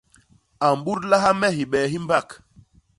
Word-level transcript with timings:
A 0.65 0.67
mbudlaha 0.77 1.29
me 1.39 1.47
hibee 1.55 1.85
hi 1.91 1.99
mbak. 2.05 2.27